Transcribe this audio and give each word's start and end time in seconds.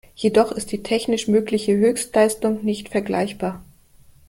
Jedoch 0.15 0.51
ist 0.51 0.71
die 0.71 0.81
technisch 0.81 1.27
mögliche 1.27 1.77
Höchstleistung 1.77 2.65
nicht 2.65 2.89
vergleichbar. 2.89 3.63